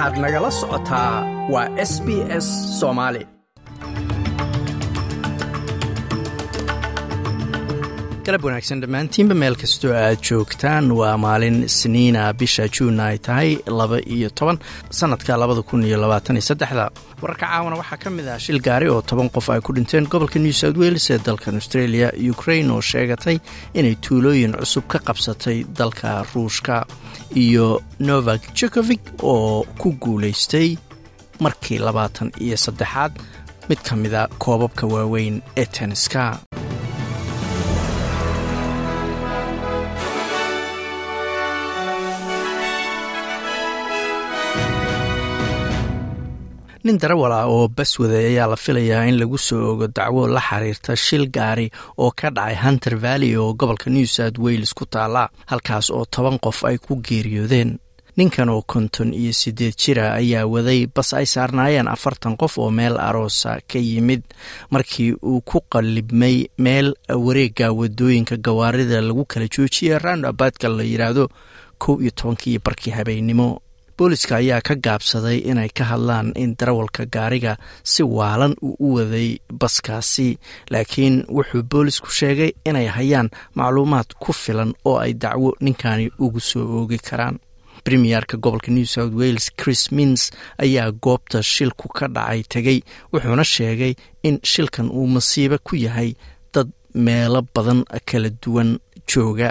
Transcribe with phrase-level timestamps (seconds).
[0.00, 1.14] waxaad nagala socotaa.
[1.52, 2.08] Waa s b
[2.44, 2.46] s
[2.80, 3.22] soomaali
[8.30, 10.90] galab wanaagsan dhammaantiinba meel kastoo aad joogtaan.
[10.98, 14.58] Waa maalin isniina bisha juun ay tahay laba iyo toban
[14.98, 16.84] sannadka labada kun iyo labaataniyo saddexda.
[17.22, 20.38] Wararka caawana waxaa ka mid ah shil gaari oo toban qof ay ku dhinteen gobolka
[20.38, 23.36] new south wales ee dalkan australia ukrain oo sheegatay
[23.74, 26.86] inay tuulooyin cusub ka qabsatay dalka ruushka.
[27.34, 30.76] Iyo novak jokovic oo ku guulaystay
[31.40, 33.12] markii labaatan iyo saddexaad
[33.68, 36.22] mid ka mida koobabka waaweyn ee tenniska
[46.84, 50.96] nin darawal ah oo baswaday ayaa la filayaa in lagu soo ogo dacwo la xiriirta
[50.96, 51.66] shil gaari
[51.98, 56.38] oo ka dhacay hunter valley oo gobolka new south wales ku taala halkaas oo toban
[56.40, 57.78] qof ay ku geeriyoodeen.
[58.16, 62.96] Ninkan oo konton iyo siddeed jira ayaa waday bas ay saarnaayeen afartan qof oo meel
[62.98, 64.22] aroosa ka yimid.
[64.72, 71.28] Markii uu ku qallibmay meel wareegga waddooyinka gawaarida lagu kala joojiyay roundabaadka la yidhaahdo
[71.78, 73.60] kow iyo tobankii barkii habeennimo
[74.00, 77.52] booliska ayaa ka gaabsaday inay ka hadlaan in darawalka gaariga
[77.92, 79.28] si waalan uu u waday
[79.60, 80.28] baskaasi
[80.72, 83.28] laakiin wuxuu boolisku sheegay inay hayaan
[83.58, 87.36] macluumaad ku filan oo ay dacwo ninkani ugu soo oogi karaan.
[87.84, 90.30] Premierka gobolka new south wales chris mins
[90.64, 92.78] ayaa goobta shilku ka dhacay tegey
[93.12, 93.92] wuxuuna sheegay
[94.28, 96.10] in shilkan uu masiibo ku yahay
[96.54, 98.70] dad meelo badan kala duwan
[99.10, 99.48] jooga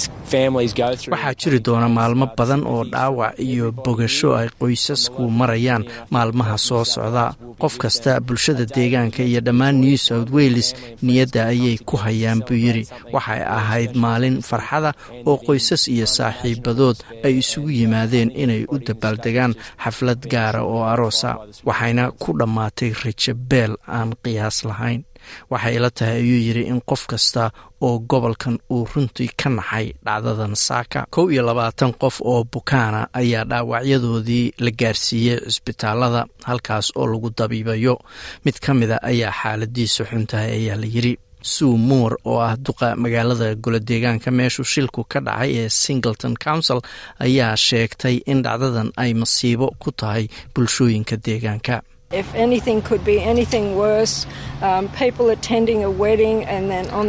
[0.00, 7.34] waxaa jiri doona maalmo badan oo dhaawac iyo bogasho ay qoysasku marayaan maalmaha soo socda.
[7.62, 10.68] Qof kasta bulshada deegaanka iyo dhammaan new south wales
[11.02, 12.84] niyadda ayay ku hayaan buu yidhi.
[13.12, 14.90] Waxay ahayd maalin farxada
[15.26, 19.52] oo qoysas iyo saaxiibadood ay isugu yimaadeen inay u dabaaldegaan
[19.84, 21.30] xaflad gaara oo aroosa
[21.68, 25.02] waxayna ku dhammaatay rajabeel aan qiyaas lahayn
[25.50, 27.50] waxay ila tahay ayuu yidhi in qof kasta
[27.86, 33.44] oo gobolkan uu runtii ka naxay dhacdadan saaka kow iyo labaatan qof oo bukaana ayaa
[33.50, 37.94] dhaawacyadoodii la gaarsiiyey cisbitaalada halkaas oo lagu dabiibayo.
[38.44, 43.54] Mid ka mida ayaa xaaladiisu xuntahay ayaa la yidhi sue moore oo ah duqa magaalada
[43.64, 46.80] golodeegaanka meeshuu shilku ka dhacay ee singleton council
[47.26, 51.74] ayaa sheegtay in dhacdadan ay masiibo ku tahay bulshooyinka deegaanka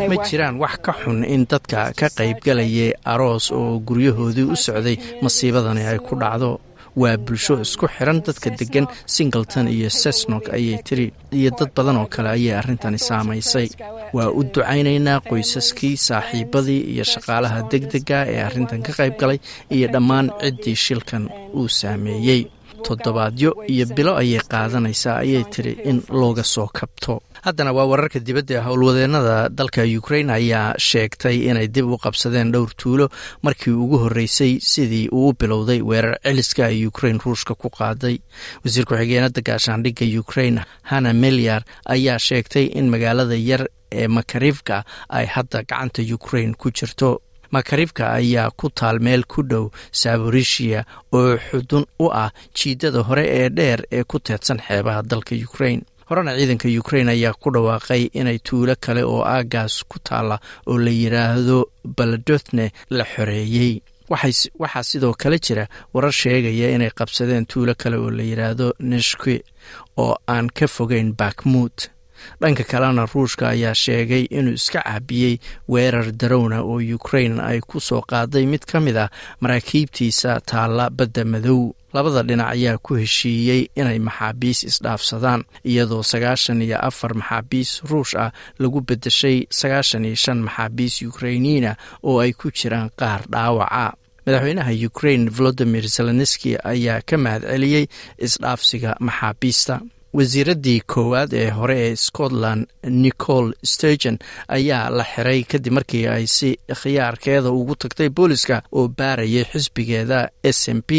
[0.10, 5.84] ma jiraan wax ka xun in dadka ka qaybgalayay aroos oo guryahoodii u socday masiibadani
[5.92, 6.52] ay ku dhacdo.
[7.02, 8.86] Waa bulsho isku xiran dadka degan
[9.16, 13.68] singleton iyo sesnok ayay tiri iyo dad badan oo kale ayay arrintani saamaysay.
[14.16, 19.40] Waa u ducaynaynaa qoysaskii saaxiibadii iyo shaqaalaha degdega ee arrintan ka qayb galay
[19.76, 21.24] iyo dhammaan ciddii shilkan
[21.58, 22.42] uu saameeyey
[22.88, 27.22] toddobaadyo iyo bilo ayay qaadanaysaa ayay tiri in looga soo kabto.
[27.46, 32.72] Haddana waa wararka dibadda ee howlwadeennada dalka ukrain ayaa sheegtay inay dib u qabsadeen dhowr
[32.82, 33.06] tuulo
[33.42, 38.16] markii ugu horreysay sidii uu u bilowday weerar celiska ay ukrain ruushka ku qaaday.
[38.64, 45.64] Wasiir ku-xigeenada gaashaandhigga ukrain hanna melyar ayaa sheegtay in magaalada yar ee makarivka ay hadda
[45.70, 47.10] gacanta ukrain ku jirto
[47.52, 50.80] makaribka ayaa ku taal meel ku dhow saborisia
[51.18, 56.32] oo xudun u ah jiidada hore ee dheer ee ku teedsan xeebaha dalka ukrain horena
[56.38, 60.38] ciidanka ukrain ayaa ku dhawaaqay inay tuulo kale oo aagaas ku taalla
[60.70, 61.58] oo la yidhaahdo
[61.98, 62.66] baladotne
[62.98, 63.74] la xoreeyey
[64.12, 65.64] waxaa sidoo kale jira
[65.94, 69.36] warar sheegaya inay qabsadeen tuulo kale oo la yidhaahdo neshki
[70.04, 71.78] oo aan ka fogeyn bakmuut
[72.42, 75.36] dhanka kalena ruushka ayaa sheegay inuu iska caabiyey
[75.72, 79.10] weerar darowna oo ukrain ay ku soo qaaday mid ka mid ah
[79.42, 81.74] maraakiibtiisa taalla badda madow.
[81.94, 88.32] Labada dhinac ayaa ku heshiiyey inay maxaabiis isdhaafsadaan iyadoo sagaashan iyo afar maxaabiis ruush ah
[88.60, 91.76] lagu bedeshay sagaashan iyo shan maxaabiis ukrainiina
[92.08, 93.94] oo ay ku jiraan qaar dhaawaca.
[94.26, 97.86] Madaxweynaha ukrain volodimir zelenski ayaa ka mahad celiyey
[98.26, 99.76] isdhaafsiga maxaabiista
[100.14, 102.68] wasiiraddii koowaad ee hore ee scotland
[103.04, 104.18] nicol sturgeon
[104.48, 106.50] ayaa la xiray kadib markii ay si
[106.82, 110.92] khiyaarkeeda ugu tagtay booliska oo baarayay xisbigeeda s m p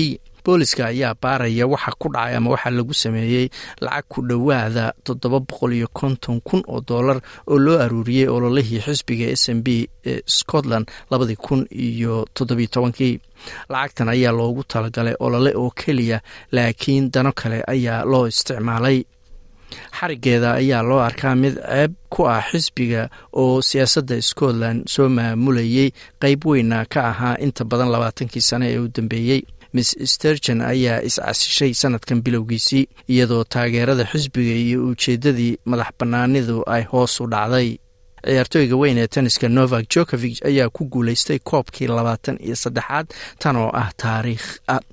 [0.45, 3.47] booliska ayaa baaraya waxa ku dhacay ama waxa lagu sameeyey
[3.81, 9.27] lacag ku dhowaada toddoba boqol iyo konton kun oo dollar oo loo aruuriyey ololihii xisbiga
[9.37, 9.69] s m b
[10.07, 13.21] ee scotland labadii kun iyo toddobiyo tobankii.
[13.69, 16.21] Lacagtan ayaa loogu talagalay olole oo keliya
[16.53, 19.05] laakiin dano kale ayaa loo isticmaalay.
[19.99, 25.89] Xarigeeda ayaa loo arkaa mid ceeb ku ah xisbiga oo siyaasadda scotland soo maamulayay
[26.23, 29.41] qeyb weyna ka ahaa inta badan labaatankii sane ee u dambeeyey
[29.73, 37.21] miss stergon ayaa iscasishay sanadkan bilowgiisii iyadoo taageerada xisbiga iyo ujeeddadii madax bannaanidu ay hoos
[37.21, 37.79] u dhacday.
[38.27, 43.07] Ciyaartooyga weyn ee tenniska novak jokovig ayaa ku guuleystay koobkii labaatan iyo saddexaad
[43.43, 44.47] tanoo ah taariikh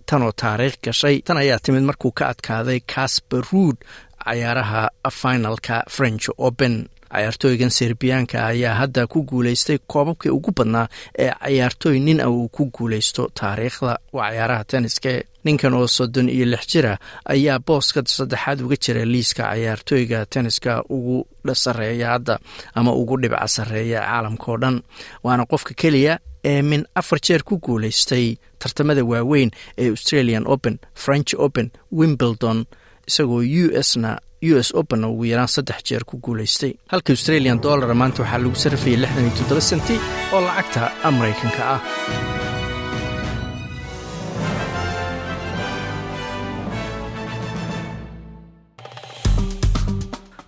[0.06, 1.22] tanoo taariikh gashay.
[1.22, 3.78] Tan ayaa timid markuu ka adkaaday casper ruud
[4.26, 10.88] cayaaraha finalka french open cayaartooygan serbiyaanka ayaa hadda ku guuleystay koobabkii ugu badnaa
[11.20, 14.00] ee cayaartooy nin a uu ku guuleysto taariikhda.
[14.14, 15.10] Waa cayaaraha tenniska
[15.44, 21.28] ninkan oo soddon iyo lix jira ayaa booska saddexaad uga jira liiska cayaartooyga tenniska ugu
[21.54, 22.40] sareeya hadda
[22.76, 24.82] ama ugu dhibca sareeya caalamka oo dhan.
[25.24, 31.34] Waana qofka keliya ee min afar jeer ku guuleystay tartamada waaweyn ee australian open french
[31.38, 32.66] open wimbledon
[33.10, 34.12] isagoo u s na
[34.52, 36.74] u s open ugu yaraan saddex jeer ku guulaystay.
[36.92, 39.96] Halka australian dollar maanta waxaa lagu sarrafayay lixdan iyo toddoba senti
[40.34, 40.82] oo lacagta
[41.18, 41.80] maraykanka ah.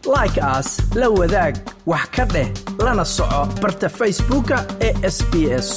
[0.06, 1.56] Like aas la wadaag
[1.86, 2.50] wax ka dheh
[2.86, 5.68] lana soco barta facebooka ee sb s